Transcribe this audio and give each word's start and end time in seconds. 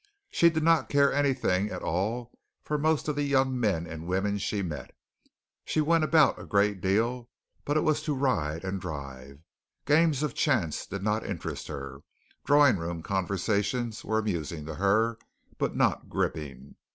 She 0.31 0.49
did 0.49 0.63
not 0.63 0.89
care 0.89 1.13
anything 1.13 1.69
at 1.69 1.83
all 1.83 2.31
for 2.63 2.79
most 2.79 3.07
of 3.07 3.15
the 3.15 3.21
young 3.21 3.59
men 3.59 3.85
and 3.85 4.07
women 4.07 4.39
she 4.39 4.63
met. 4.63 4.97
She 5.63 5.79
went 5.79 6.03
about 6.03 6.39
a 6.41 6.45
great 6.47 6.81
deal, 6.81 7.29
but 7.65 7.77
it 7.77 7.81
was 7.83 8.01
to 8.05 8.15
ride 8.15 8.63
and 8.63 8.81
drive. 8.81 9.43
Games 9.85 10.23
of 10.23 10.33
chance 10.33 10.87
did 10.87 11.03
not 11.03 11.23
interest 11.23 11.67
her. 11.67 11.99
Drawing 12.43 12.77
room 12.77 13.03
conversations 13.03 14.03
were 14.03 14.17
amusing 14.17 14.65
to 14.65 14.73
her, 14.73 15.19
but 15.59 15.75
not 15.75 16.09
gripping. 16.09 16.77